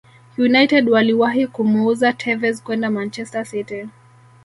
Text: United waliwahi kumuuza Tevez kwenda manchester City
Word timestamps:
United 0.37 0.89
waliwahi 0.89 1.47
kumuuza 1.47 2.13
Tevez 2.13 2.63
kwenda 2.63 2.89
manchester 2.89 3.45
City 3.45 3.87